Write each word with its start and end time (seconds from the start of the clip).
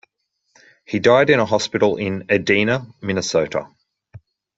He 0.83 0.97
died 0.97 1.29
in 1.29 1.39
a 1.39 1.45
hospital 1.45 1.95
in 1.95 2.25
Edina, 2.27 2.87
Minnesota. 3.03 3.67